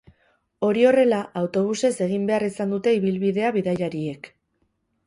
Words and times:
Hori 0.67 0.85
horrela, 0.91 1.19
autobusez 1.43 1.93
egin 2.09 2.27
behar 2.33 2.47
izan 2.49 2.75
dute 2.77 2.99
ibilbidea 3.03 3.57
bidaiariek. 3.61 4.35